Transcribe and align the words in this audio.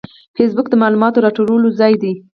فېسبوک 0.35 0.67
د 0.69 0.73
معلوماتو 0.81 1.19
د 1.21 1.23
راټولولو 1.25 1.67
ځای 1.79 1.93
دی 2.01 2.13